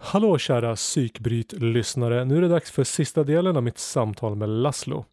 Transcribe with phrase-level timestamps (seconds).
[0.00, 2.24] Hallå kära psykbryt-lyssnare.
[2.24, 5.04] Nu är det dags för sista delen av mitt samtal med Laszlo.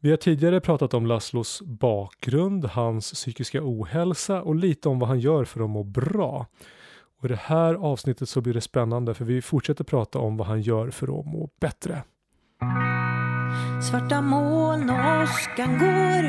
[0.00, 5.20] Vi har tidigare pratat om Laszlos bakgrund, hans psykiska ohälsa och lite om vad han
[5.20, 6.46] gör för att må bra.
[7.18, 10.46] Och I det här avsnittet så blir det spännande för vi fortsätter prata om vad
[10.46, 12.02] han gör för att må bättre.
[13.90, 16.22] Svarta moln och åskan går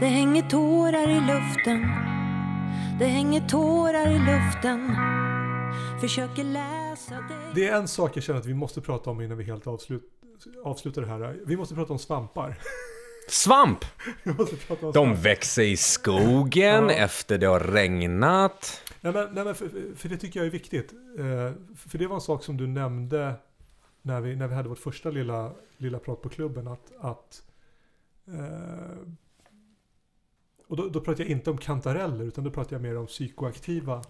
[0.00, 2.08] Det hänger tårar i luften
[2.98, 4.96] det hänger tårar i luften
[6.00, 9.38] Försöker läsa dig Det är en sak jag känner att vi måste prata om innan
[9.38, 10.02] vi helt avslut,
[10.64, 11.40] avslutar det här.
[11.46, 12.58] Vi måste prata om svampar.
[13.28, 13.84] Svamp!
[14.22, 16.90] Vi måste prata om De växer i skogen Ja.
[16.90, 18.82] efter det har regnat.
[19.00, 20.92] Nej men, nej, men för, för det tycker jag är viktigt.
[21.18, 23.34] Eh, för det var en sak som du nämnde
[24.02, 26.68] när vi, när vi hade vårt första lilla, lilla prat på klubben.
[26.68, 27.42] Att, att
[28.28, 28.96] eh,
[30.68, 34.02] och då, då pratar jag inte om kantareller utan då pratar jag mer om psykoaktiva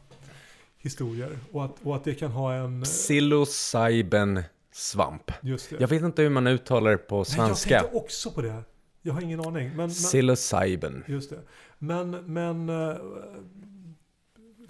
[0.79, 1.39] historier.
[1.53, 2.83] Och att, och att det kan ha en...
[2.83, 4.43] Psilocybin
[4.73, 5.31] svamp.
[5.43, 5.77] Just det.
[5.81, 7.81] Jag vet inte hur man uttalar det på Nej, jag svenska.
[7.81, 8.63] tänkte också på det.
[9.03, 9.69] Jag har ingen aning.
[9.69, 11.05] Men, men, Psilocybin.
[11.07, 11.41] Just det.
[11.79, 12.69] Men, men...
[12.69, 12.97] eh,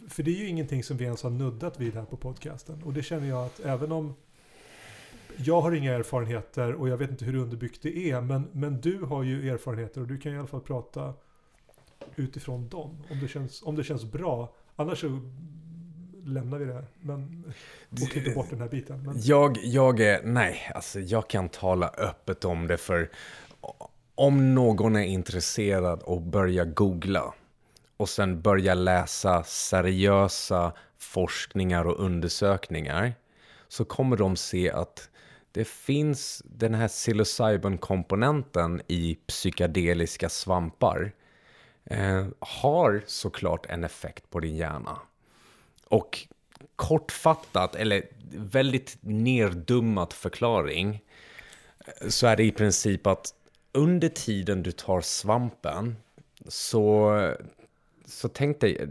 [0.09, 2.83] För det är ju ingenting som vi ens har nuddat vid här på podcasten.
[2.83, 4.15] Och det känner jag att även om
[5.37, 8.21] jag har inga erfarenheter och jag vet inte hur underbyggt det är.
[8.21, 11.15] Men, men du har ju erfarenheter och du kan i alla fall prata
[12.17, 13.05] utifrån dem.
[13.11, 14.55] Om det känns, om det känns bra.
[14.77, 15.21] Annars så
[16.25, 16.87] lämnar vi det här.
[17.01, 17.45] Men,
[17.91, 19.03] och klipper bort den här biten.
[19.03, 23.11] Men, Jag, jag är, nej, alltså jag kan tala öppet om det för
[24.15, 27.35] om någon är intresserad och börjar googla
[27.97, 33.15] och sen börja läsa seriösa forskningar och undersökningar
[33.69, 35.11] så kommer de se att
[35.53, 41.13] det finns den här psilocybin-komponenten i psykedeliska svampar
[41.91, 44.99] eh, har såklart en effekt på din hjärna.
[45.89, 46.29] Och
[46.77, 51.03] kortfattat, eller väldigt neddummat förklaring,
[51.79, 53.35] eh, så är det i princip att
[53.73, 55.97] under tiden du tar svampen
[56.47, 57.35] så,
[58.07, 58.87] så tänk dig,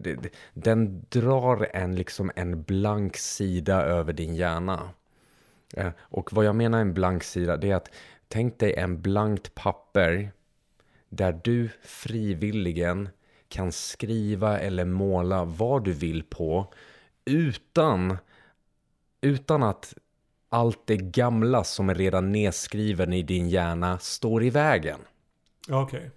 [0.54, 4.90] den drar en, liksom en blank sida över din hjärna.
[5.74, 7.92] Eh, och vad jag menar en blank sida, det är att
[8.28, 10.32] tänk dig en blankt papper
[11.10, 13.10] där du frivilligen
[13.48, 16.74] kan skriva eller måla vad du vill på
[17.26, 18.18] utan,
[19.22, 19.94] utan att
[20.50, 25.00] allt det gamla som är redan nedskriven i din hjärna står i vägen.
[25.70, 25.98] Okej.
[25.98, 26.10] Okay.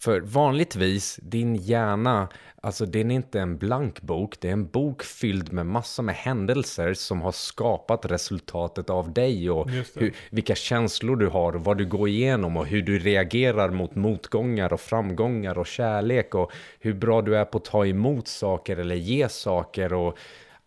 [0.00, 2.28] För vanligtvis, din hjärna,
[2.62, 6.14] alltså den är inte en blank bok, det är en bok fylld med massor med
[6.14, 11.86] händelser som har skapat resultatet av dig och hur, vilka känslor du har, vad du
[11.86, 17.22] går igenom och hur du reagerar mot motgångar och framgångar och kärlek och hur bra
[17.22, 20.18] du är på att ta emot saker eller ge saker och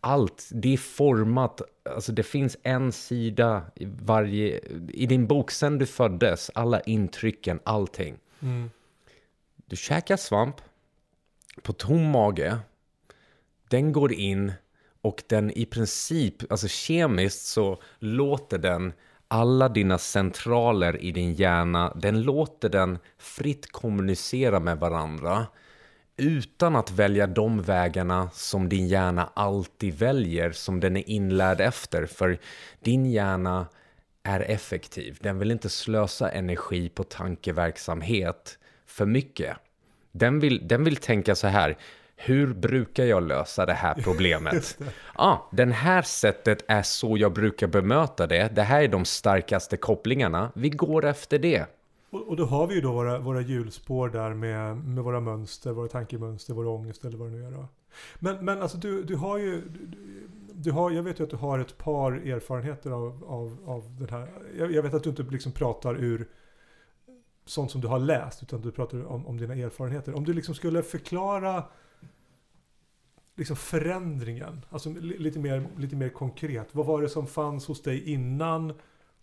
[0.02, 1.62] allt, det är format,
[1.96, 7.60] alltså det finns en sida i varje, i din bok sen du föddes, alla intrycken,
[7.64, 8.16] allting.
[8.42, 8.70] Mm.
[9.72, 10.56] Du käkar svamp
[11.62, 12.58] på tom mage.
[13.70, 14.54] Den går in
[15.02, 18.94] och den i princip, alltså kemiskt så låter den
[19.28, 25.48] alla dina centraler i din hjärna, den låter den fritt kommunicera med varandra
[26.18, 32.06] utan att välja de vägarna som din hjärna alltid väljer, som den är inlärd efter.
[32.06, 32.40] För
[32.80, 33.68] din hjärna
[34.24, 35.18] är effektiv.
[35.22, 38.58] Den vill inte slösa energi på tankeverksamhet
[38.92, 39.58] för mycket.
[40.12, 41.78] Den vill, den vill tänka så här.
[42.16, 44.80] Hur brukar jag lösa det här problemet?
[45.14, 48.56] ah, den här sättet är så jag brukar bemöta det.
[48.56, 50.52] Det här är de starkaste kopplingarna.
[50.56, 51.66] Vi går efter det.
[52.10, 55.72] Och, och då har vi ju då våra, våra hjulspår där med, med våra mönster,
[55.72, 57.68] våra tankemönster, vår ångest eller vad det nu är då.
[58.20, 59.98] Men, men alltså du, du har ju, du,
[60.54, 64.10] du har, jag vet ju att du har ett par erfarenheter av, av, av den
[64.10, 64.28] här.
[64.58, 66.28] Jag, jag vet att du inte liksom pratar ur
[67.46, 70.14] sånt som du har läst utan du pratar om, om dina erfarenheter.
[70.14, 71.64] Om du liksom skulle förklara
[73.36, 76.70] liksom förändringen, alltså li- lite mer, lite mer konkret.
[76.72, 78.74] Vad var det som fanns hos dig innan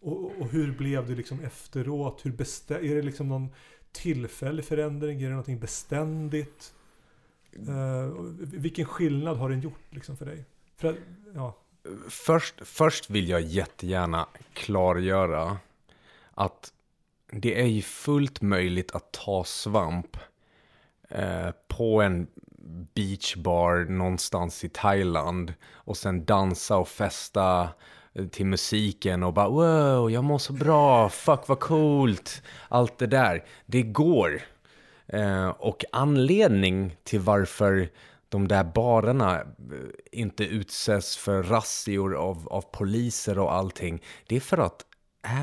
[0.01, 2.21] och, och hur blev det liksom efteråt?
[2.27, 3.49] Hur bestä- är det liksom någon
[3.93, 5.19] tillfällig förändring?
[5.21, 6.75] Är det någonting beständigt?
[7.69, 10.45] Eh, och vilken skillnad har den gjort liksom för dig?
[10.77, 10.97] För att,
[11.35, 11.57] ja,
[12.09, 15.59] Först, först vill jag jättegärna klargöra
[16.35, 16.73] att
[17.33, 20.17] det är ju fullt möjligt att ta svamp
[21.09, 22.27] eh, på en
[22.95, 27.69] beachbar någonstans i Thailand och sen dansa och festa
[28.13, 33.07] eh, till musiken och bara wow, jag mår så bra, fuck vad coolt, allt det
[33.07, 33.45] där.
[33.67, 34.43] Det går.
[35.07, 37.89] Eh, och anledning till varför
[38.29, 39.45] de där barerna eh,
[40.13, 44.03] inte utsätts för razzior av, av poliser och allting.
[44.27, 44.85] Det är för att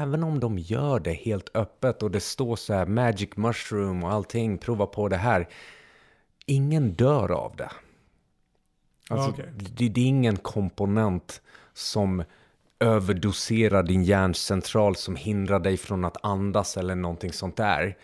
[0.02, 4.12] även om de gör det helt öppet och det står så här magic mushroom och
[4.12, 5.48] allting, prova på det här.
[6.46, 7.72] Ingen dör av det.
[9.10, 9.46] Alltså, okej.
[9.58, 11.42] det, det är ingen komponent
[11.74, 12.24] som
[12.80, 17.98] överdoserar din hjärncentral som hindrar dig från att andas eller någonting sånt där.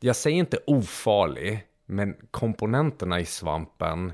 [0.00, 4.12] Jag säger inte ofarlig, men komponenterna i svampen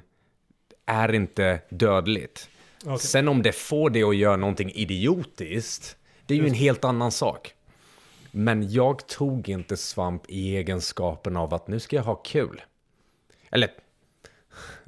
[0.87, 2.51] är inte dödligt.
[2.85, 2.99] Okej.
[2.99, 5.97] Sen om det får det att göra någonting idiotiskt,
[6.27, 7.55] det är ju en helt annan sak.
[8.31, 12.63] Men jag tog inte svamp i egenskapen av att nu ska jag ha kul.
[13.51, 13.71] Eller,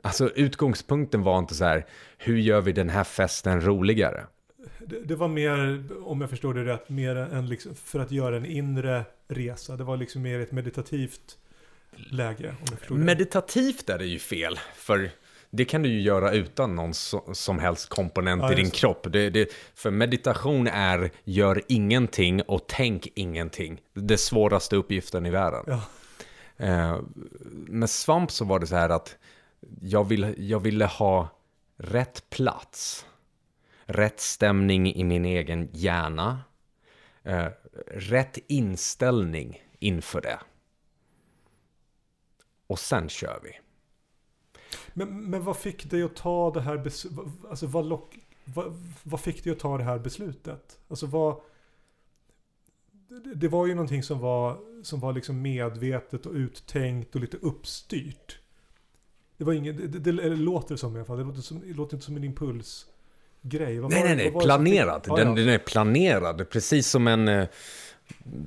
[0.02, 1.86] alltså utgångspunkten var inte så här,
[2.18, 4.26] hur gör vi den här festen roligare?
[4.78, 8.36] Det, det var mer, om jag förstår det rätt, mer än liksom för att göra
[8.36, 9.76] en inre resa.
[9.76, 11.38] Det var liksom mer ett meditativt
[11.96, 12.54] läge.
[12.88, 15.10] Meditativt är det ju fel, för
[15.50, 19.06] det kan du ju göra utan någon so- som helst komponent Ja, i din kropp.
[19.12, 23.80] Det, det, för meditation är gör ingenting och tänk ingenting.
[23.94, 25.64] Det svåraste uppgiften i världen.
[25.66, 25.82] Ja.
[26.56, 27.00] Eh,
[27.66, 29.16] med svamp så var det så här att
[29.80, 31.28] jag, vill, jag ville ha
[31.76, 33.06] rätt plats,
[33.84, 36.40] rätt stämning i min egen hjärna,
[37.22, 37.46] eh,
[37.86, 40.38] rätt inställning inför det.
[42.66, 43.60] Och sen kör vi.
[44.94, 47.18] Men, men vad fick dig att ta det här beslutet?
[47.50, 50.78] Alltså vad, lock, vad, vad fick dig att ta det här beslutet?
[50.88, 51.40] Alltså vad...
[53.34, 58.38] Det, var ju någonting som var, som var liksom medvetet och uttänkt och lite uppstyrt.
[59.36, 61.18] Det var inget, det, det, det låter som i alla fall.
[61.18, 63.78] Det låter, som, det låter inte som en impulsgrej.
[63.80, 65.04] Vad Nej, var- nej, nej, fick- planerad.
[65.06, 65.34] Ja, Den, ja.
[65.34, 67.46] den är planerad, precis som en...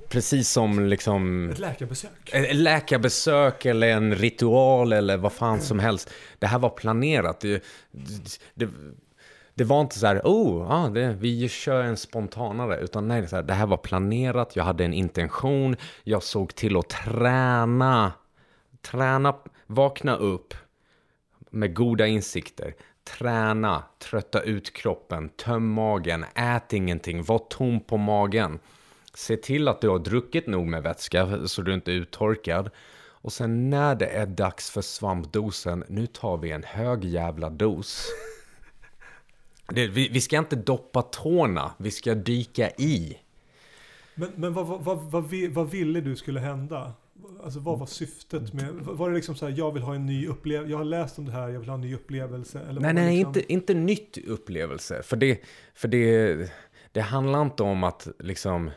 [0.09, 1.49] Precis som liksom...
[1.49, 2.29] Ett läkarbesök.
[2.31, 6.09] Ett läkarbesök eller en ritual eller vad fan som helst.
[6.39, 7.39] Det här var planerat.
[7.39, 7.63] Det,
[8.53, 8.69] det,
[9.55, 12.79] det var inte så här, oh, ah, det, vi kör en spontanare.
[12.79, 16.77] Utan nej, så här, det här var planerat, jag hade en intention, jag såg till
[16.77, 18.11] att träna.
[18.81, 19.35] Träna,
[19.67, 20.53] vakna upp
[21.49, 22.75] med goda insikter.
[23.17, 28.59] Träna, trötta ut kroppen, töm magen, ät ingenting, var tom på magen.
[29.13, 32.69] Se till att du har druckit nog med vätska så du inte är uttorkad.
[33.05, 38.05] Och sen när det är dags för svampdosen, nu tar vi en hög jävla dos.
[39.67, 43.17] Det, vi, vi ska inte doppa tårna, vi ska dyka i.
[44.15, 46.93] Men, men vad, vad, vad, vad, vi- vad ville du skulle hända?
[47.43, 48.73] Alltså vad var syftet med...
[48.73, 51.25] Var det liksom så här, jag vill ha en ny upplevelse, jag har läst om
[51.25, 52.59] det här, jag vill ha en ny upplevelse?
[52.69, 53.27] Eller Nej, nej, liksom...
[53.29, 55.03] inte, inte nytt upplevelse.
[55.03, 55.41] För det,
[55.73, 56.51] för det,
[56.91, 58.71] det handlar inte om att liksom,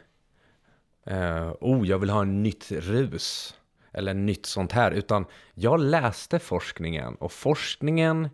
[1.06, 3.54] eh, oh, jag vill ha en nytt rus.
[3.92, 4.90] Eller nytt sånt här.
[4.90, 5.24] Utan
[5.54, 7.14] jag läste forskningen.
[7.14, 8.28] Och forskningen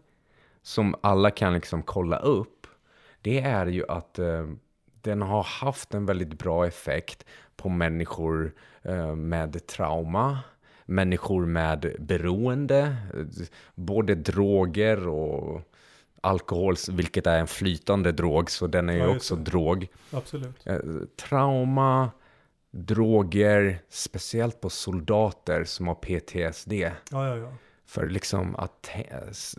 [0.62, 2.66] som alla kan liksom kolla upp.
[3.20, 4.46] Det är ju att eh,
[5.00, 7.24] den har haft en väldigt bra effekt
[7.56, 10.38] på människor eh, med trauma.
[10.84, 12.96] Människor med beroende.
[13.74, 15.60] Både droger och
[16.20, 18.50] alkohol, vilket är en flytande drog.
[18.50, 19.42] Så den är ju Ja, just också det.
[19.50, 19.88] drog.
[20.10, 20.66] Absolut.
[20.66, 20.78] Eh,
[21.28, 22.10] trauma,
[22.72, 26.72] droger, speciellt på soldater som har PTSD.
[26.72, 27.52] Ja, ja, ja.
[27.86, 28.90] För liksom att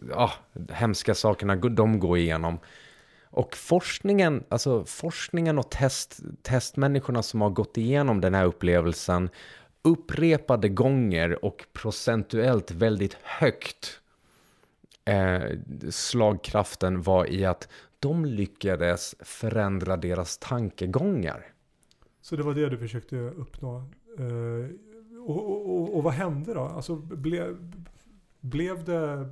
[0.09, 0.31] ja,
[0.69, 2.59] hemska sakerna de går igenom.
[3.23, 9.29] Och forskningen, alltså forskningen och test, testmänniskorna som har gått igenom den här upplevelsen
[9.81, 13.99] upprepade gånger och procentuellt väldigt högt
[15.05, 15.41] eh,
[15.89, 17.67] slagkraften var i att
[17.99, 21.52] de lyckades förändra deras tankegångar.
[22.23, 23.83] Så det var det du försökte uppnå.
[24.17, 24.69] Eh,
[25.25, 26.61] och, och, och, vad hände då?
[26.61, 27.55] Alltså ble,
[28.39, 29.29] blev det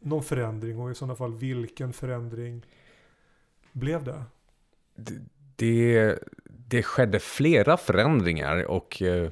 [0.00, 2.66] någon förändring och i sådana fall vilken förändring
[3.72, 4.22] blev det?
[5.56, 9.30] det, det skedde flera förändringar och eh,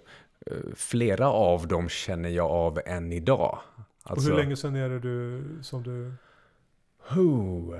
[0.75, 3.58] flera av dem känner jag av än idag.
[4.02, 6.12] Alltså, och hur länge sedan är det du som du
[7.11, 7.76] Oh,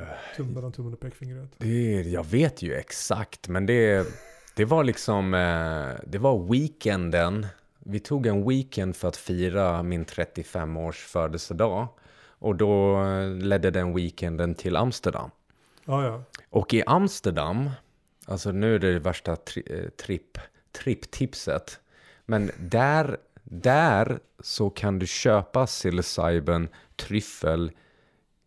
[0.55, 1.51] mellan tummen och pekfingret?
[1.59, 4.07] det, jag vet ju exakt, men det,
[4.57, 7.47] det var liksom, eh, det var weekenden.
[7.79, 11.89] Vi tog en weekend för att fira min 35-års födelsedag.
[12.39, 13.03] Och då
[13.41, 15.31] ledde den weekenden till Amsterdam.
[15.85, 16.23] Ja, ja.
[16.51, 17.71] Och i Amsterdam,
[18.27, 20.39] alltså nu är det det värsta tri, eh, tripp,
[20.73, 21.81] tripptipset.
[22.27, 27.73] Men där, där så kan du köpa psilocybin, tryffel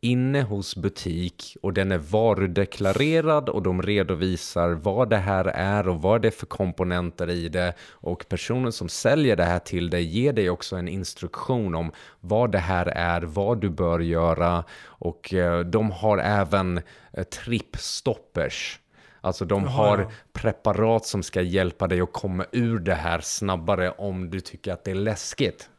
[0.01, 6.01] inne hos butik och den är varudeklarerad och de redovisar vad det här är och
[6.01, 10.03] vad det är för komponenter i det och personen som säljer det här till dig
[10.03, 15.33] ger dig också en instruktion om vad det här är, vad du bör göra och
[15.33, 16.81] eh, de har även
[17.13, 18.79] eh, trippstoppers.
[19.21, 20.11] Alltså de Jaha, har ja.
[20.33, 24.83] preparat som ska hjälpa dig att komma ur det här snabbare om du tycker att
[24.83, 25.69] det är läskigt.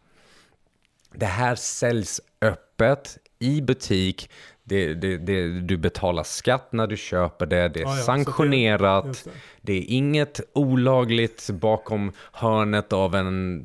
[1.12, 4.30] Det här säljs öppet i butik.
[4.64, 7.68] Det, det, det, du betalar skatt när du köper det.
[7.68, 9.25] Det är Ja, ja, sanktionerat.
[9.25, 9.30] det.
[9.61, 9.73] det.
[9.73, 13.64] är inget olagligt bakom hörnet av en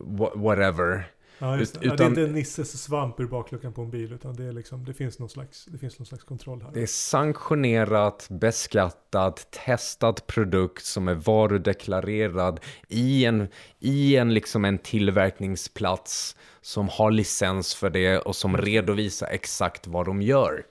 [0.00, 1.04] wha- whatever.
[1.42, 1.58] Ja.
[1.60, 4.44] Ut- ja, det är utan- inte Nisses svamp ur bakluckan på en bil utan det,
[4.44, 6.70] är liksom, det, finns någon slags, det finns någon slags kontroll här.
[6.74, 14.78] Det är sanktionerat, beskattat, testad produkt som är varudeklarerad i en, i en, liksom en
[14.78, 20.66] tillverkningsplats som har licens för det och som redovisar exakt vad de gör.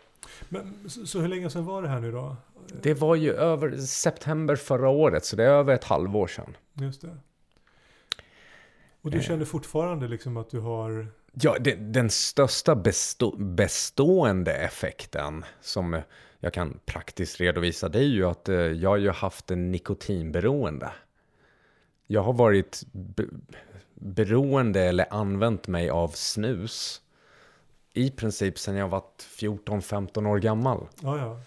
[0.49, 2.35] Men, så, så hur länge sedan var det här nu då?
[2.81, 6.57] Det var ju över september förra året, så det är över ett halvår sedan.
[6.73, 7.17] Just det.
[9.01, 9.23] Och du Eh.
[9.23, 11.07] känner fortfarande liksom att du har...
[11.33, 16.01] Ja, det, den största bestå, bestående effekten som
[16.39, 20.91] jag kan praktiskt redovisa det är ju att eh, jag har ju haft en nikotinberoende.
[22.07, 23.25] Jag har varit be,
[23.95, 27.01] beroende eller använt mig av snus
[27.93, 29.03] i princip sedan jag var
[29.39, 30.87] 14-15 år gammal.
[31.01, 31.39] Ja, ja.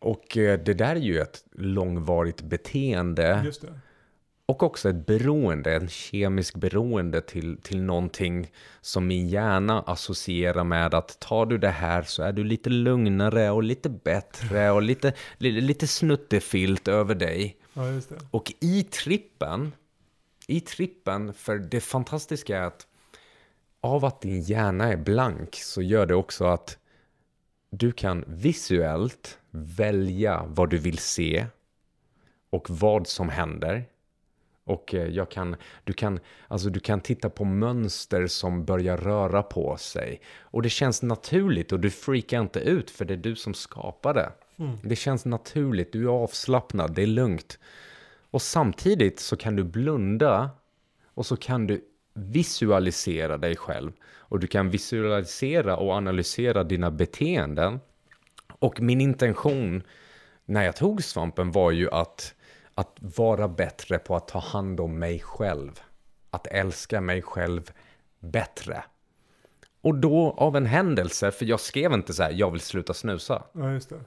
[0.00, 3.52] Och eh, det där är ju ett långvarigt beteende.
[4.50, 10.94] Och också ett beroende, en kemisk beroende till, till någonting som min hjärna associerar med
[10.94, 15.12] att tar du det här så är du lite lugnare och lite bättre och lite,
[15.38, 17.56] lite, snuttefilt över dig.
[17.72, 17.82] Ja.
[18.30, 19.72] Och i trippen,
[20.46, 22.86] i trippen, för det fantastiska är att
[23.80, 26.78] av att din hjärna är blank så gör det också att
[27.70, 31.46] du kan visuellt välja vad du vill se
[32.50, 33.89] och vad som händer.
[34.64, 39.42] Och eh, jag kan, du, kan, alltså du kan titta på mönster som börjar röra
[39.42, 40.20] på sig.
[40.40, 44.14] Och det känns naturligt och du freakar inte ut för det är du som skapar
[44.14, 44.32] det.
[44.82, 47.58] Det känns naturligt, du är avslappnad, det är lugnt.
[48.30, 50.50] Och samtidigt så kan du blunda
[51.14, 53.92] och så kan du visualisera dig själv.
[54.02, 57.80] Och du kan visualisera och analysera dina beteenden.
[58.58, 59.82] Och min intention
[60.44, 62.34] när jag tog svampen var ju att,
[62.74, 65.80] att vara bättre på att ta hand om mig själv.
[66.30, 67.70] Att älska mig själv
[68.20, 68.84] bättre.
[69.82, 73.42] Och då av en händelse, för jag skrev inte så här, jag vill sluta snusa.
[73.52, 74.00] Ja, just det.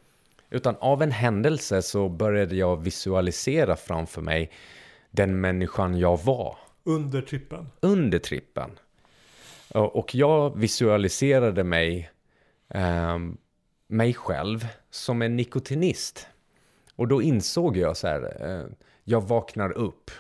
[0.49, 4.51] Utan av en händelse så började jag visualisera framför mig
[5.11, 7.69] den människan jag var Under trippen.
[7.79, 8.69] under trippen.
[9.69, 12.11] Och jag visualiserade mig,
[12.69, 13.37] ehm,
[13.87, 16.27] mig själv som en nikotinist.
[16.95, 18.65] Och då insåg jag så här, eh,
[19.03, 20.11] jag vaknar upp.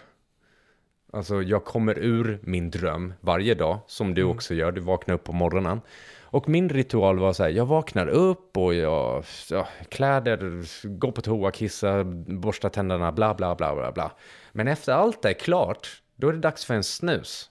[1.13, 5.23] Alltså jag kommer ur min dröm varje dag, som du också gör, du vaknar upp
[5.23, 5.81] på morgonen.
[6.21, 10.65] Och min ritual var så här, jag vaknar upp och jag, ja, kläder,
[10.97, 12.03] går på toa, kissar,
[12.33, 14.11] borstar tänderna, bla bla bla bla bla.
[14.51, 17.49] Men efter allt det är klart, då är det dags för en snus.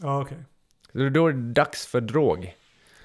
[0.00, 0.38] Ja, okej.
[0.92, 2.56] Då är det dags för drog.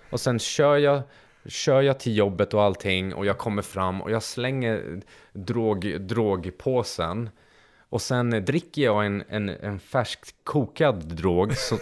[0.09, 1.01] Och sen kör jag,
[1.45, 5.01] kör jag till jobbet och allting och jag kommer fram och jag slänger
[5.33, 7.29] drog, drogpåsen.
[7.89, 11.77] Och sen dricker jag en, en, en färskt kokad drog, så,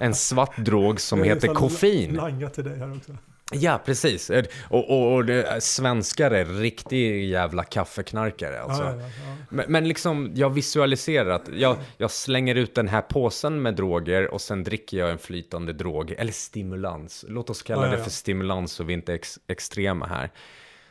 [0.00, 2.14] en svart drog som heter koffein.
[2.14, 3.12] Langa till dig här också.
[3.52, 4.30] Ja, precis.
[4.68, 8.82] Och, och, och det, svenskar är riktig jävla kaffeknarkare alltså.
[8.82, 9.36] Ja, ja, ja.
[9.48, 14.34] Men, men liksom, jag visualiserar att jag, jag slänger ut den här påsen med droger
[14.34, 17.24] och sen dricker jag en flytande drog, eller stimulans.
[17.28, 20.30] Låt oss kalla det för stimulans så vi inte är ex, extrema här.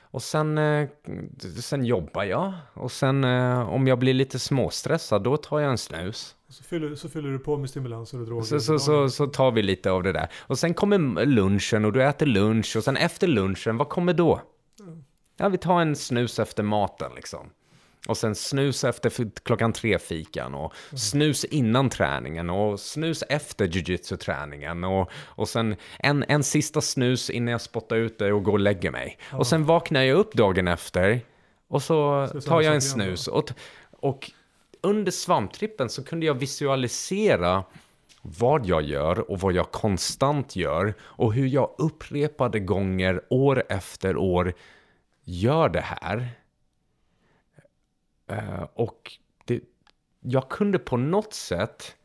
[0.01, 0.87] Och sen, eh,
[1.59, 2.53] sen jobbar jag.
[2.73, 6.35] Och sen eh, om jag blir lite småstressad, då tar jag en snus.
[6.51, 8.43] Så fyller, så fyller du på med stimulanser och droger.
[8.43, 10.27] Så, så, så, så tar vi lite av det där.
[10.37, 12.75] Och sen kommer lunchen och du äter lunch.
[12.77, 14.41] Och sen efter lunchen, vad kommer då?
[15.37, 17.49] Ja, vi tar en snus efter maten liksom.
[18.07, 24.83] Och sen snus efter klockan tre fikan och snus innan träningen och snus efter jujitsu-träningen
[24.83, 28.59] och, och sen en, en sista snus innan jag spottar ut det och går och
[28.59, 29.17] lägger mig.
[29.31, 31.21] Och sen vaknar jag upp dagen efter
[31.67, 33.27] och så tar jag en snus.
[33.27, 33.51] Och,
[33.91, 34.31] och
[34.81, 37.63] under svamptrippen så kunde jag visualisera
[38.21, 44.17] vad jag gör och vad jag konstant gör och hur jag upprepade gånger år efter
[44.17, 44.53] år
[45.23, 46.29] gör det här.
[48.27, 49.11] Eh, och
[49.45, 49.61] det,
[50.19, 51.95] jag kunde på något sätt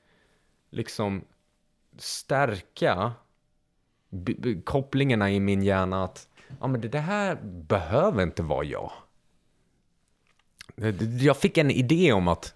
[0.71, 1.25] liksom
[1.99, 3.13] stärka
[4.65, 6.29] kopplingarna i min hjärna att
[6.61, 8.93] ja men det här behöver inte vara jag.
[11.21, 12.55] Jag fick en idé om att,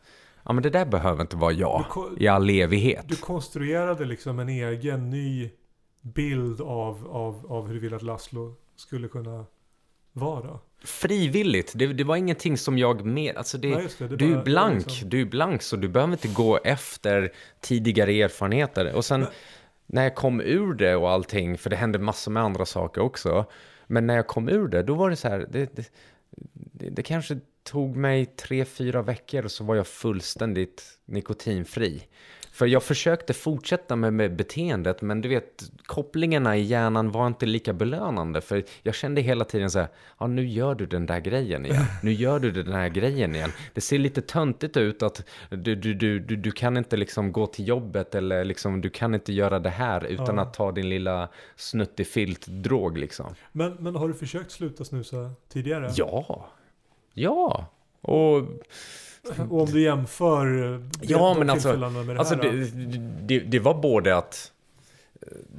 [0.50, 1.85] ja men det där behöver inte vara jag
[2.19, 3.09] Du i all evighet.
[3.09, 5.50] Du konstruerade liksom en egen ny
[6.02, 9.45] bild av, av, av hur du vill att Laszlo skulle kunna
[10.12, 10.59] vara.
[10.85, 14.40] Frivilligt, det, det var ingenting som jag med, alltså det, Nej, det, det du bara-
[14.40, 18.92] är blank, liksom- du är blank så du behöver inte gå efter tidigare erfarenheter.
[18.95, 19.26] Och sen
[19.87, 23.45] när jag kom ur det och allting, för det hände massor med andra saker också.
[23.87, 25.90] Men när jag kom ur det, då var det så här, det,
[26.80, 32.02] det, det, kanske tog mig tre, fyra veckor och så var jag fullständigt nikotinfri.
[32.52, 37.46] För jag försökte fortsätta med, med beteendet, men du vet, kopplingarna i hjärnan var inte
[37.46, 38.40] lika belönande.
[38.40, 41.84] För jag kände hela tiden så här, ja nu gör du den där grejen igen.
[42.02, 43.50] Nu gör du den här grejen igen.
[43.75, 47.46] Det ser lite töntigt ut att du, du, du, du, du kan inte liksom gå
[47.46, 50.42] till jobbet eller liksom, du kan inte göra det här utan Ja.
[50.42, 53.34] att ta din lilla snuttifilt-drog liksom.
[53.52, 55.90] Men, men har du försökt sluta snusa tidigare?
[55.96, 56.49] Ja,
[57.22, 57.66] ja.
[58.02, 58.36] Och
[59.50, 62.42] Och om du jämför eh, Ja, men alltså- med det Alltså här.
[62.42, 64.52] det, det, det var både att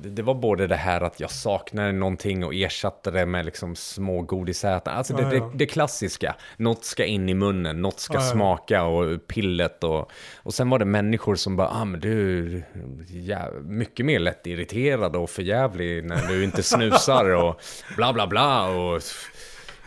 [0.03, 4.21] det, var både det här att jag saknade någonting och ersatte det med liksom små
[4.21, 4.91] godisätar.
[4.91, 5.51] Alltså det, Ja, ja.
[5.55, 6.35] Det, klassiska.
[6.57, 8.31] Något ska in i munnen, något ska Ja, ja.
[8.31, 10.11] smaka och pillet och...
[10.35, 12.63] Och sen var det människor som bara, ah men du
[13.07, 17.61] jä- mycket mer lätt irriterad och förjävlig när du inte snusar och
[17.95, 19.01] bla bla bla och...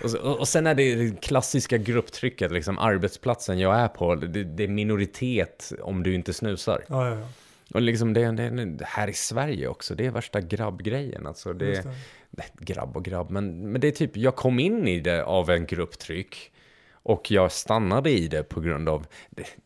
[0.02, 4.44] Och, så- och sen är det det klassiska grupptrycket, liksom arbetsplatsen jag är på, det,
[4.44, 6.84] det är minoritet om du inte snusar.
[6.88, 7.28] Ja, ja, ja.
[7.74, 8.30] Och liksom det,
[8.66, 11.26] det, här i Sverige också, det är värsta grabbgrejen.
[11.26, 11.94] Alltså det, det.
[12.30, 15.50] Nej, grabb och grabb, men, men det är typ, jag kom in i det av
[15.50, 16.50] en grupptryck.
[16.92, 19.06] Och jag stannade i det på grund av,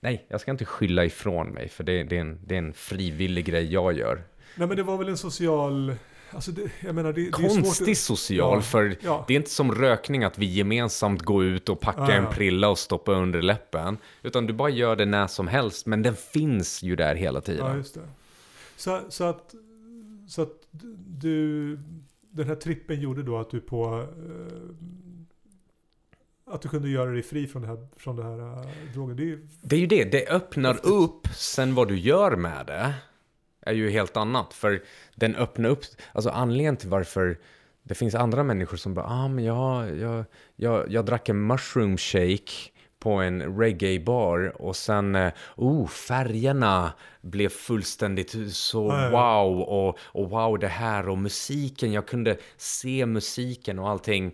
[0.00, 2.72] nej, jag ska inte skylla ifrån mig, för det, det, är en, det är en
[2.72, 4.22] frivillig grej jag gör.
[4.54, 5.94] Nej men det var väl en social...
[6.32, 9.24] Alltså det, jag menar det, det Konstig att- social, Ja, för ja.
[9.28, 12.16] det är inte som rökning att vi gemensamt går ut och packar Ja, ja.
[12.28, 13.98] en prilla och stoppar under läppen.
[14.22, 17.84] Utan du bara gör det när som helst, men den finns ju där hela tiden.
[17.94, 18.00] Det.
[18.76, 19.54] Så, så att,
[20.28, 20.52] så att
[21.06, 21.76] du,
[22.30, 24.54] den här trippen gjorde då att du på, eh,
[26.54, 29.16] att du kunde göra dig fri från det här, från det här eh, drogen.
[29.16, 30.90] Det är ju, Det är ju det, det öppnar Häftigt.
[30.90, 32.94] upp, sen vad du gör med det
[33.68, 34.54] är ju helt annat.
[34.54, 34.82] För
[35.14, 37.38] den öppnar upp, alltså anledningen till varför
[37.82, 40.24] det finns andra människor som bara, ah men jag, jag,
[40.56, 42.52] jag, jag drack en mushroom shake
[42.98, 50.58] på en reggae-bar och sen, eh, oh, färgerna blev fullständigt så wow och, och wow
[50.58, 54.32] det här och musiken, jag kunde se musiken och allting.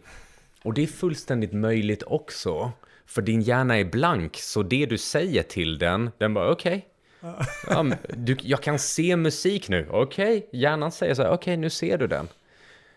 [0.63, 2.73] Och det är fullständigt möjligt också.
[3.07, 6.89] För din hjärna är blank, så det du säger till den, den bara okej.
[7.67, 10.49] Ja, du, jag kan se musik nu, okej.
[10.53, 12.29] Hjärnan säger så här, okej nu ser du den.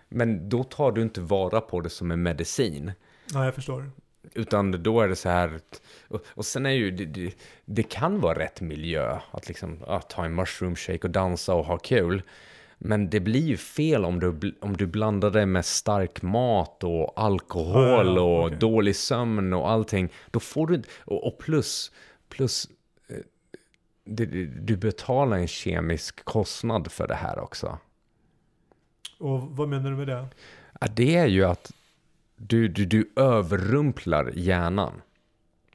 [0.10, 2.92] Men då tar du inte vara på det som en medicin.
[3.34, 3.92] nej jag förstår.
[4.34, 5.60] Utan då är det så här,
[6.08, 7.34] och, och sen är ju, det, det,
[7.66, 11.66] det kan vara rätt miljö att liksom ja, ta en mushroom shake och dansa och
[11.66, 12.22] ha kul.
[12.78, 17.13] Men det blir ju fel om du, om du blandar det med stark mat och
[17.16, 18.58] alkohol ja, och okej.
[18.58, 20.10] dålig sömn och allting.
[20.32, 21.92] Då får du inte, och, och plus,
[22.30, 22.68] plus
[24.62, 27.78] du betalar en kemisk kostnad för det här också.
[29.20, 30.28] Och vad menar du med det?
[30.80, 31.72] Ja, det är ju att
[32.36, 35.02] du, du, du överrumplar hjärnan.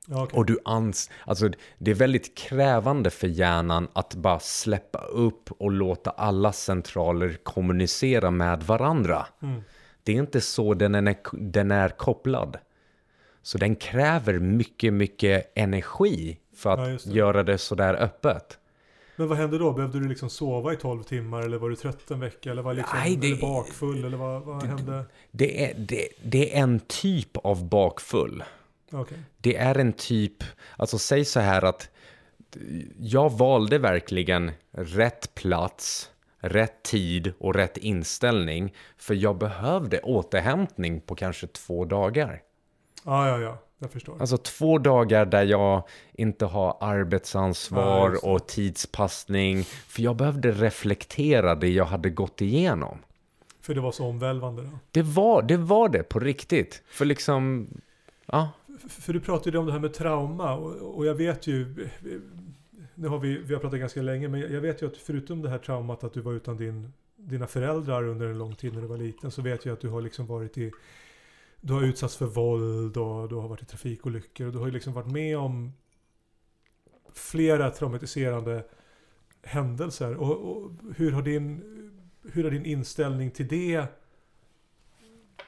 [0.09, 0.38] Okej.
[0.38, 5.71] Och du ans alltså det är väldigt krävande för hjärnan att bara släppa upp och
[5.71, 9.27] låta alla centraler kommunicera med varandra.
[9.42, 9.62] Mm.
[10.03, 12.59] Det är inte så den är, den är kopplad.
[13.42, 17.12] Så den kräver mycket, mycket energi för Ja, att just det.
[17.15, 18.59] göra det sådär öppet.
[19.17, 19.73] Men vad hände då?
[19.73, 22.51] Behövde du liksom sova i 12 timmar eller var du trött en vecka?
[22.51, 24.05] Eller var liksom, Nej, det- eller bakfull?
[24.05, 25.05] Eller vad, vad hände?
[25.31, 28.45] Det är, det, det är en typ av bakfull.
[28.93, 29.19] Okej.
[29.38, 30.45] Det är en typ,
[30.77, 31.88] alltså säg så här att
[32.99, 38.75] jag valde verkligen rätt plats, rätt tid och rätt inställning.
[38.97, 42.43] För jag behövde återhämtning på kanske två dagar.
[43.05, 43.59] Ja, ja, ja.
[43.83, 44.16] Jag förstår.
[44.21, 48.16] Alltså två dagar där jag inte har Ja, arbetsansvar det.
[48.18, 49.64] och tidspassning.
[49.64, 52.99] För jag behövde reflektera det jag hade gått igenom.
[53.61, 54.68] För det var så omvälvande då.
[54.90, 56.83] Det var det, var det på riktigt.
[56.87, 57.68] För liksom,
[58.27, 58.49] ja.
[58.87, 61.88] F- För du pratade ju om det här med trauma och, och jag vet ju
[62.95, 65.49] Nu har vi, vi har pratat ganska länge men jag vet ju att förutom det
[65.51, 68.87] här traumat att du var utan din, dina föräldrar under en lång tid när du
[68.87, 70.73] var liten så vet jag att du har liksom varit i
[71.64, 74.72] du har utsatts för våld och du har varit i trafikolyckor och du har ju
[74.72, 75.72] liksom varit med om
[77.14, 78.64] Flera traumatiserande
[79.42, 81.62] händelser och, och hur har din
[82.33, 83.87] Hur har din inställning till det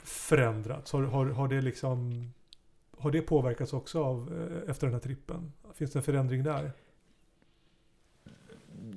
[0.02, 0.92] förändrats?
[0.92, 2.30] Har, har, har det liksom
[2.98, 5.52] har det påverkats också av eh, efter den här trippen?
[5.74, 6.72] Finns det en förändring där?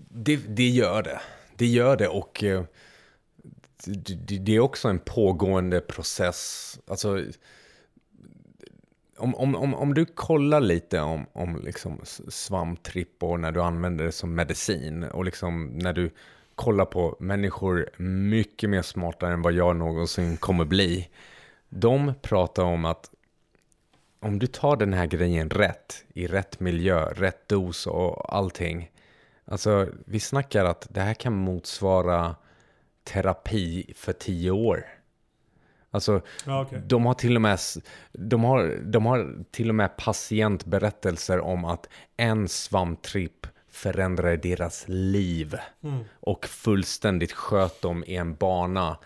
[0.10, 1.22] Det, det gör det.
[1.56, 2.64] Det gör det och eh,
[3.86, 6.80] det, det är också en pågående process.
[6.88, 7.24] Alltså,
[9.18, 14.12] om, om, om, om du kollar lite om, om liksom svamptrippor när du använder det
[14.12, 16.12] som medicin och liksom när du
[16.56, 21.10] kollar på människor mycket mer smartare än vad jag någonsin kommer bli.
[21.70, 23.12] De pratar om att
[24.20, 28.92] om du tar den här grejen rätt, i rätt miljö, rätt dos och allting.
[29.46, 32.36] Alltså, vi snackar att det här kan motsvara
[33.08, 34.86] terapi för tio år.
[35.92, 36.82] Alltså, Ja, okej.
[36.88, 37.60] de har till och med,
[38.14, 45.56] de har, de har till och med patientberättelser om att en svamptripp förändrade deras liv
[45.84, 46.04] Mm.
[46.20, 48.98] och fullständigt sköt dem i en bana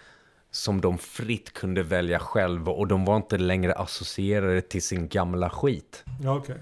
[0.52, 5.50] som de fritt kunde välja själv och de var inte längre associerade till sin gamla
[5.50, 6.04] skit.
[6.24, 6.58] Ja, okej.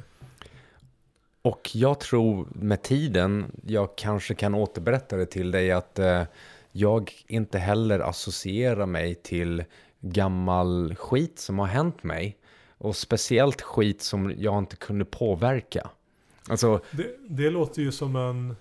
[1.41, 6.23] Och jag tror med tiden, jag kanske kan återberätta det till dig att eh,
[6.71, 9.63] jag inte heller associerar mig till
[10.01, 12.37] gammal skit som har hänt mig.
[12.77, 15.89] Och speciellt skit som jag inte kunde påverka.
[16.49, 18.55] Alltså, Det, det låter ju som en...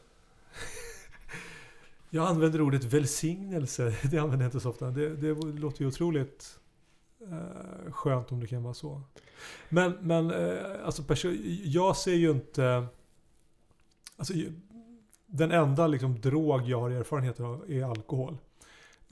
[2.10, 3.94] jag använder ordet välsignelse.
[4.10, 4.90] Det använder jag inte så ofta.
[4.90, 6.58] Det, det låter ju otroligt
[7.20, 9.02] eh, skönt om det kan vara så.
[9.68, 11.02] Men, men eh, alltså
[11.64, 12.86] jag ser ju inte...
[14.16, 14.34] Alltså,
[15.30, 18.38] den enda liksom, drog jag har erfarenhet av är alkohol.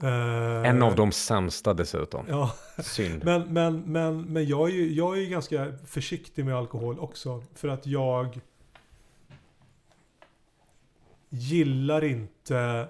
[0.03, 2.25] Eh, en av de sämsta dessutom.
[2.29, 2.53] Ja,
[2.83, 3.23] Synd.
[3.25, 7.43] men, men, men, men jag, är ju, jag är ju ganska försiktig med alkohol också.
[7.55, 8.39] För att jag
[11.29, 12.87] gillar inte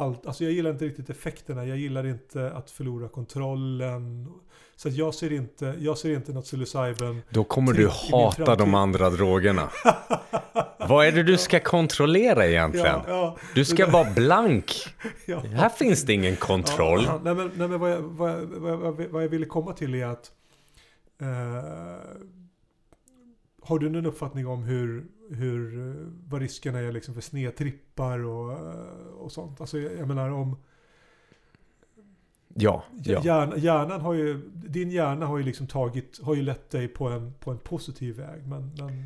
[0.00, 0.26] allt.
[0.26, 1.64] Alltså jag gillar inte riktigt effekterna.
[1.66, 4.28] Jag gillar inte att förlora kontrollen.
[4.76, 7.22] Så jag ser inte, jag ser inte något psilocybin.
[7.30, 9.70] Då kommer du hata de andra drogerna.
[10.88, 12.86] Vad är det du ska kontrollera egentligen?
[12.86, 14.72] Ja, ja, Du ska vara blank.
[15.26, 15.40] ja.
[15.40, 17.04] Här finns det ingen kontroll.
[17.06, 19.72] Ja, nej men, nej men vad, jag, vad, jag, vad, jag, vad jag ville komma
[19.72, 20.30] till är att
[21.20, 21.26] eh,
[23.62, 25.94] Har du någon uppfattning om hur, hur eh,
[26.28, 28.84] vad riskerna är liksom för snedtrippar och, eh,
[29.18, 29.60] och sånt?
[29.60, 30.56] Alltså jag, jag menar om
[32.54, 33.20] Ja, ja.
[33.24, 37.08] hjärn, hjärnan har ju Din hjärna har ju liksom tagit Har ju lett dig på
[37.08, 39.04] en, på en positiv väg men, men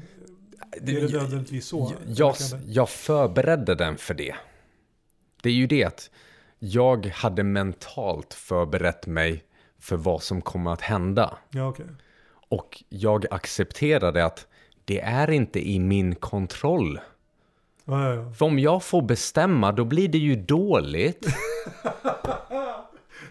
[0.72, 1.92] är det nödvändigtvis så?
[2.06, 4.34] Jag, det- jag förberedde den för det.
[5.42, 6.10] Det är ju det att
[6.58, 9.44] jag hade mentalt förberett mig
[9.78, 11.38] för vad som kommer att hända.
[11.50, 11.86] Ja okej.
[12.48, 14.46] Och jag accepterade att
[14.84, 17.00] det är inte i min kontroll.
[17.84, 18.32] Ja, ja, ja.
[18.32, 21.26] För om jag får bestämma, då blir det ju dåligt.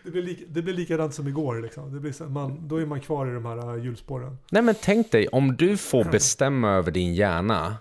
[0.03, 1.93] Det, blir lik, det blir likadant som igår liksom.
[1.93, 4.37] Det blir så, man, då är man kvar i de här uh, hjulspåren.
[4.51, 7.77] Nej men tänk dig, om du får bestämma över din hjärna.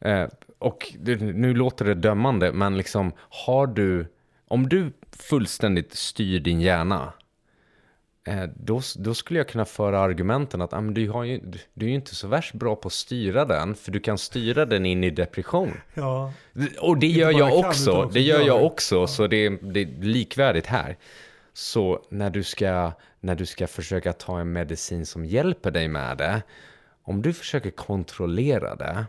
[0.00, 4.06] Eh, och nu låter det dömande, men liksom har du...
[4.48, 7.12] Om du fullständigt styr din hjärna.
[8.26, 11.58] Eh, då, då skulle jag kunna föra argumenten att ah, men du, har ju, du,
[11.74, 13.74] du är ju inte så värst bra på att styra den.
[13.74, 15.72] För du kan styra den in i depression.
[15.94, 16.32] Ja,
[16.80, 17.92] Och det gör jag kan, också.
[17.92, 19.06] också Det gör jag också.
[19.06, 20.96] Så det det är likvärdigt här.
[21.52, 26.18] Så när du, ska, när du ska försöka ta en medicin som hjälper dig med
[26.18, 26.42] det.
[27.02, 29.06] Om du försöker kontrollera det.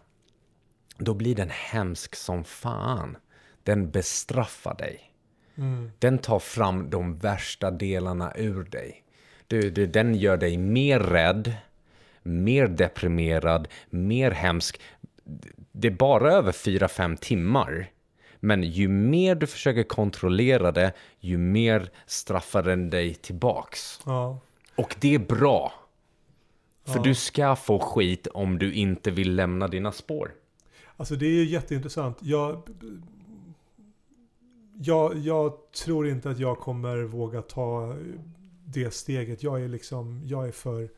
[0.97, 3.17] Då blir den hemsk som fan.
[3.63, 5.12] Den bestraffar dig.
[5.58, 9.03] mm, Den tar fram de värsta delarna ur dig.
[9.48, 11.54] Du, du, den gör dig mer rädd,
[12.24, 14.82] mer deprimerad, mer hemsk.
[15.72, 17.90] Det är bara över 4-5 timmar.
[18.40, 24.00] Men ju mer du försöker kontrollera det, ju mer straffar den dig tillbaks.
[24.06, 24.40] ja.
[24.76, 25.74] Och det är bra.
[26.86, 27.02] För Ja.
[27.04, 30.32] du ska få skit om du inte vill lämna dina spår.
[30.98, 32.18] Alltså det är ju jätteintressant.
[32.22, 32.62] Jag,
[34.80, 37.96] jag, jag tror inte att jag kommer våga ta
[38.67, 39.43] det steget.
[39.43, 40.89] Jag är liksom, jag är för,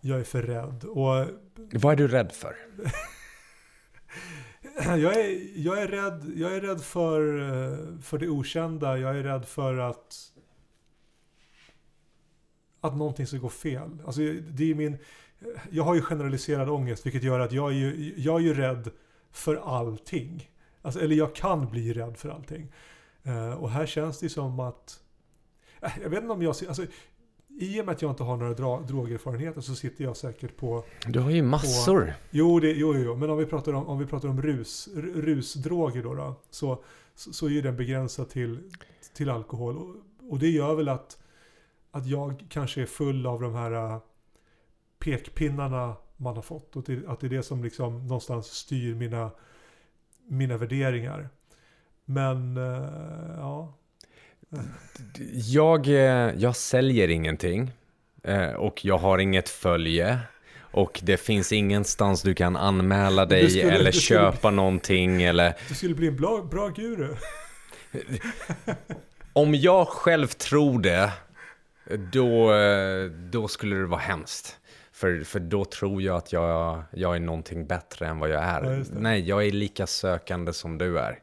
[0.00, 0.84] jag är för rädd.
[0.84, 1.26] Och
[1.72, 2.56] Vad är du rädd för?
[4.96, 8.98] jag är, jag är rädd, jag är rädd för, eh, för det okända.
[8.98, 10.32] Jag är rädd för att
[12.80, 14.02] att någonting ska gå fel.
[14.06, 14.20] Alltså
[14.50, 14.98] det är min,
[15.70, 18.90] jag har ju generaliserad ångest vilket gör att jag är ju, jag är ju rädd
[19.30, 20.50] för allting.
[20.82, 22.72] Alltså, eller jag kan bli rädd för allting.
[23.22, 25.00] Eh, och här känns det som att...
[26.02, 26.48] jag vet inte om jag.
[26.68, 26.86] Alltså,
[27.48, 30.84] I och med att jag inte har några dra, drogerfarenheter så sitter jag säkert på...
[31.06, 32.14] Du har ju massor.
[32.30, 36.02] Jo, det, jo, jo, men om vi pratar om, om, vi pratar om rus, rusdroger
[36.02, 36.82] då, då så,
[37.14, 38.58] så, så är ju den begränsad till,
[39.14, 39.76] till alkohol.
[39.76, 39.96] Och,
[40.30, 41.16] och det gör väl att
[41.90, 43.98] att jag kanske är full av de här äh,
[44.98, 46.76] pekpinnarna man har fått.
[46.76, 49.30] Och till, att det är det som liksom någonstans styr mina,
[50.28, 51.28] mina värderingar.
[52.04, 53.74] Men äh, ja.
[55.32, 55.94] Jag, eh,
[56.36, 57.70] jag säljer ingenting.
[58.24, 60.18] eh, Och jag har inget följe.
[60.72, 65.54] Och det finns ingenstans du kan anmäla dig skulle- eller du skulle- köpa någonting eller...
[65.68, 67.14] Du skulle bli en bra, bra guru.
[69.32, 71.12] Om jag själv tror det,
[72.12, 74.56] då, eh, då skulle det vara hemskt.
[74.92, 78.46] För, för då tror jag att jag, jag är någonting bättre än vad jag Ja,
[78.46, 78.62] är.
[78.62, 78.84] det.
[78.90, 81.18] Nej, jag är lika sökande som du är.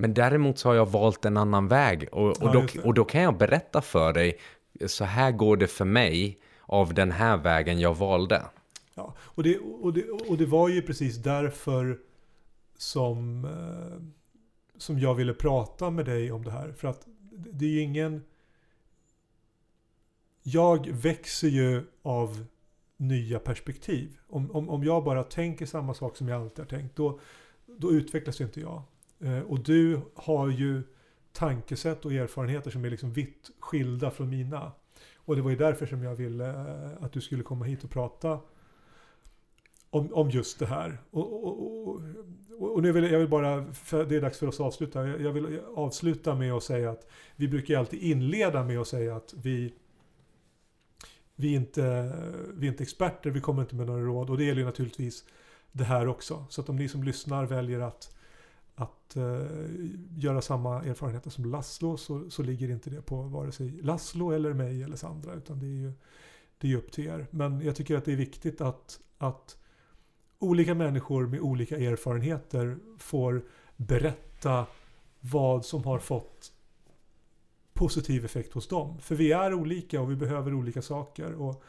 [0.00, 2.08] Men däremot så har jag valt en annan väg.
[2.12, 4.38] Och, och, Ja, då, och då kan jag berätta för dig,
[4.86, 8.42] så här går det för mig av den här vägen jag valde.
[8.94, 11.98] Ja, och, det, och, det, och det var ju precis därför
[12.76, 14.02] som, eh,
[14.76, 16.72] som jag ville prata med dig om det här.
[16.72, 18.24] För att det är ju ingen...
[20.42, 22.44] Jag växer ju av
[22.96, 24.18] nya perspektiv.
[24.28, 27.20] Om, om, om jag bara tänker samma sak som jag alltid har tänkt, då,
[27.66, 28.82] då utvecklas inte jag.
[29.20, 30.82] Eh, och du har ju
[31.32, 34.72] tankesätt och erfarenheter som är liksom vitt skilda från mina.
[35.16, 37.90] Och det var ju därför som jag ville eh, att du skulle komma hit och
[37.90, 38.40] prata
[39.90, 40.98] om, om just det här.
[41.10, 42.00] Och, och, och,
[42.74, 43.56] och, nu vill jag, jag vill bara,
[43.90, 45.08] det är dags för oss att avsluta.
[45.08, 48.88] Jag, jag vill avsluta med att säga att vi brukar ju alltid inleda med att
[48.88, 49.74] säga att vi
[51.40, 52.12] vi är, inte,
[52.54, 55.24] vi är inte experter, vi kommer inte med några råd och det gäller ju naturligtvis
[55.72, 56.46] det här också.
[56.48, 58.17] Så att om ni som lyssnar väljer att,
[58.78, 59.46] att eh,
[60.16, 64.52] göra samma erfarenheter som Laszlo så, så ligger inte det på vare sig Laszlo eller
[64.52, 65.92] mig eller Sandra utan det är ju
[66.58, 67.26] det är upp till er.
[67.30, 69.56] Men jag tycker att det är viktigt att, att
[70.38, 73.44] olika människor med olika erfarenheter får
[73.76, 74.66] berätta
[75.20, 76.52] vad som har fått
[77.72, 78.98] positiv effekt hos dem.
[79.00, 81.32] För vi är olika och vi behöver olika saker.
[81.32, 81.62] Och,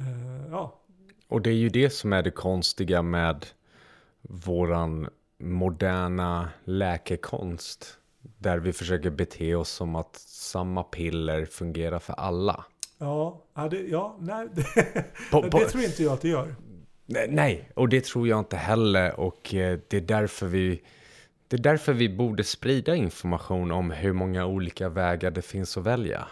[0.00, 0.80] eh, ja,
[1.28, 3.46] Och det är ju det som är det konstiga med
[4.22, 7.98] våran moderna läkekonst.
[8.38, 12.64] Där vi försöker bete oss som att samma piller fungerar för alla.
[13.54, 14.64] ja, det, ja nej, det,
[15.30, 16.54] På- det på- tror inte jag att det gör.
[17.28, 19.20] Nej, och det tror jag inte heller.
[19.20, 20.82] Och eh, det är därför vi...
[21.48, 25.84] Det är därför vi borde sprida information om hur många olika vägar det finns att
[25.84, 26.26] välja.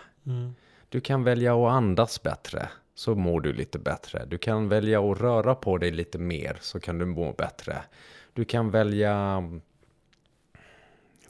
[0.89, 4.25] Du kan välja att andas bättre, så mår du lite bättre.
[4.27, 7.77] Du kan välja att röra på dig lite mer, så kan du må bättre.
[8.35, 9.43] Du kan välja...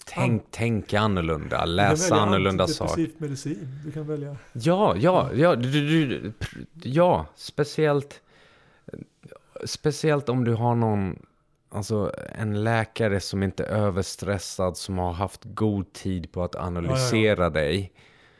[0.06, 3.08] Tänk, tänka annorlunda, läsa annorlunda saker.
[3.18, 3.68] medicin.
[3.84, 4.36] Du kan välja.
[4.52, 6.32] Ja, ja, ja, du, du, du,
[6.82, 8.20] ja, speciellt,
[9.64, 11.26] speciellt om du har någon,
[11.70, 17.50] alltså en läkare som inte är överstressad, som har haft god tid på att analysera
[17.50, 17.92] dig.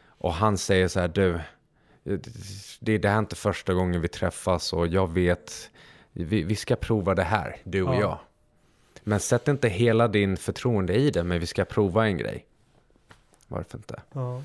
[0.07, 1.41] Och han säger så här, du,
[2.81, 5.71] det, det här är inte första gången vi träffas och jag vet,
[6.13, 8.01] vi, vi ska prova det här, du och Ja.
[8.01, 8.19] jag.
[9.05, 12.47] Men sätt inte hela din förtroende i det, men vi ska prova en grej.
[13.49, 14.03] Varför inte?
[14.13, 14.43] Ja.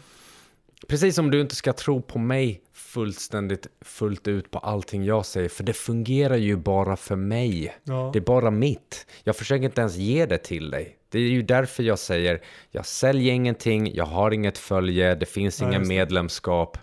[0.88, 5.50] Precis som du inte ska tro på mig fullständigt fullt ut på allting jag säger,
[5.50, 7.76] för det fungerar ju bara för mig.
[7.84, 8.10] Ja.
[8.14, 9.08] Det är bara mitt.
[9.24, 10.98] Jag försöker inte ens ge det till dig.
[11.10, 12.42] Det är ju därför jag säger,
[12.72, 16.78] jag säljer ingenting, jag har inget följe, det finns Nej, inga medlemskap.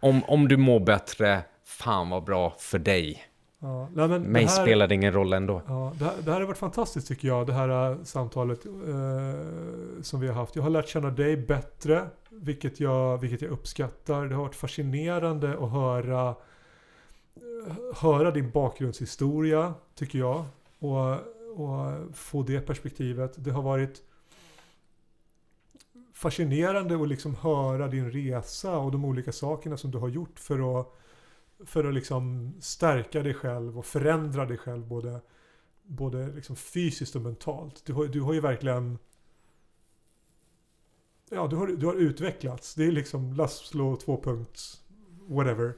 [0.00, 3.24] Om, om du mår bättre, fan vad bra för dig.
[3.64, 3.88] Ja.
[3.94, 5.62] Nej, men Mig här- spelar det ingen roll ändå.
[5.66, 8.72] Ja, det, här, det här har varit fantastiskt tycker jag, det här äh, samtalet eh,
[10.02, 10.56] som vi har haft.
[10.56, 14.26] Jag har lärt känna dig bättre, vilket jag, vilket jag uppskattar.
[14.26, 20.44] Det har varit fascinerande att höra, eh, höra din bakgrundshistoria, tycker jag.
[20.78, 21.12] Och,
[21.56, 23.32] och få det perspektivet.
[23.36, 24.02] Det har varit
[26.14, 30.80] fascinerande att liksom höra din resa och de olika sakerna som du har gjort för
[30.80, 30.98] att
[31.66, 35.20] för att liksom stärka dig själv och förändra dig själv både,
[35.82, 37.82] både liksom fysiskt och mentalt.
[37.86, 38.98] Du har, du har ju verkligen
[41.34, 42.74] Ja, du har, du har utvecklats.
[42.74, 44.22] Det är liksom Laszlo 2.
[45.28, 45.74] whatever.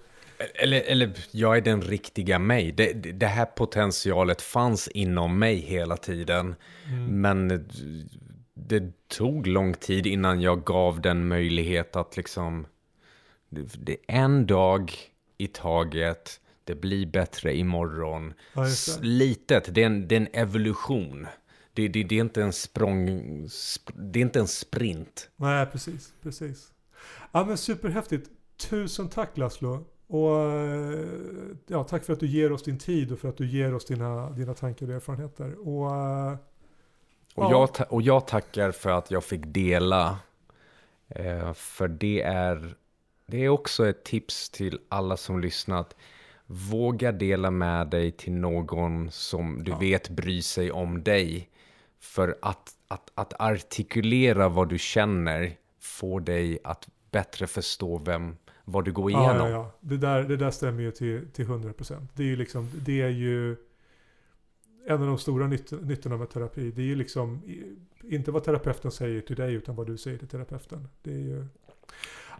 [0.54, 2.72] Eller, eller jag är den riktiga mig.
[2.72, 6.54] Det, det här potentialet fanns inom mig hela tiden.
[7.08, 7.68] Men
[8.54, 12.66] det tog lång tid innan jag gav den möjlighet att liksom...
[13.48, 14.92] Det, en dag
[15.38, 16.40] i taget.
[16.64, 18.34] Det blir bättre imorgon.
[18.54, 19.02] Ja, det.
[19.02, 21.26] Litet, det är en, det är en evolution.
[21.72, 23.08] Det, det, det är inte en språng...
[23.46, 25.30] sp- Det är inte en sprint.
[25.36, 26.12] Nej, precis.
[26.22, 26.72] precis.
[27.32, 28.30] Ja, men superhäftigt.
[28.70, 29.84] Tusen tack Laszlo.
[30.06, 31.06] Och eh,
[31.66, 33.84] ja, tack för att du ger oss din tid och för att du ger oss
[33.84, 35.68] dina, dina tankar och erfarenheter.
[35.68, 36.32] Och, eh,
[37.34, 37.50] Och, Ja.
[37.50, 40.18] jag, ta- och jag tackar för att jag fick dela
[41.08, 42.74] Eh, för det är,
[43.26, 45.96] det är också ett tips till alla som lyssnat.
[46.46, 49.78] Våga dela med dig till någon som du Ja.
[49.78, 51.48] vet bryr sig om dig.
[52.00, 58.84] För att, att, att artikulera vad du känner får dig att bättre förstå vem, vad
[58.84, 59.48] du går Ja, igenom.
[59.50, 59.72] ja, ja.
[59.80, 62.06] Det, där, det där stämmer ju till, till 100%.
[62.14, 63.56] Det är ju liksom, det är ju
[64.86, 66.70] en av de stora nytt, nyttorna med terapi.
[66.70, 67.42] Det är ju liksom
[68.02, 70.88] inte vad terapeuten säger till dig utan vad du säger till terapeuten.
[71.02, 71.46] Det är ju...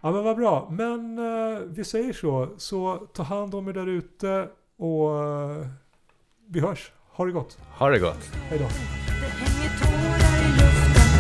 [0.05, 0.69] Ja men vad bra.
[0.71, 2.49] Men eh, vi säger så.
[2.57, 5.67] Så ta hand om er där ute och eh,
[6.49, 6.93] vi hörs.
[7.11, 7.59] Ha det gott.
[7.79, 8.31] Ha det gott!
[8.35, 8.65] Hej då.
[8.65, 11.11] Det hänger tårar i luften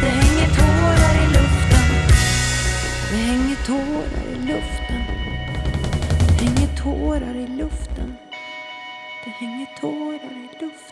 [0.00, 1.84] Det hänger tårar i luften
[3.10, 5.02] Det hänger tårar i luften
[6.38, 8.16] Det hänger tårar i luften
[9.24, 10.89] Det hänger tårar i luften